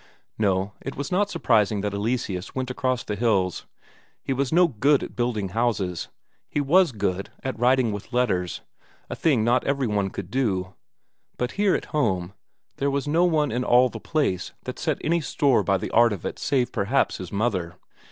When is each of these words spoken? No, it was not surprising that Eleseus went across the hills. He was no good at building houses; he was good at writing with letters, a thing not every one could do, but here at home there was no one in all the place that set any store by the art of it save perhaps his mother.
No, 0.39 0.73
it 0.81 0.95
was 0.95 1.11
not 1.11 1.29
surprising 1.29 1.81
that 1.81 1.93
Eleseus 1.93 2.55
went 2.55 2.71
across 2.71 3.03
the 3.03 3.15
hills. 3.15 3.67
He 4.23 4.33
was 4.33 4.51
no 4.51 4.67
good 4.67 5.03
at 5.03 5.15
building 5.15 5.49
houses; 5.49 6.07
he 6.49 6.59
was 6.59 6.91
good 6.91 7.29
at 7.43 7.59
writing 7.59 7.91
with 7.91 8.11
letters, 8.11 8.61
a 9.11 9.15
thing 9.15 9.43
not 9.43 9.63
every 9.63 9.85
one 9.85 10.09
could 10.09 10.31
do, 10.31 10.73
but 11.37 11.51
here 11.51 11.75
at 11.75 11.85
home 11.93 12.33
there 12.77 12.89
was 12.89 13.07
no 13.07 13.25
one 13.25 13.51
in 13.51 13.63
all 13.63 13.89
the 13.89 13.99
place 13.99 14.53
that 14.63 14.79
set 14.79 14.97
any 15.01 15.21
store 15.21 15.61
by 15.61 15.77
the 15.77 15.91
art 15.91 16.13
of 16.13 16.25
it 16.25 16.39
save 16.39 16.71
perhaps 16.71 17.17
his 17.17 17.31
mother. 17.31 17.75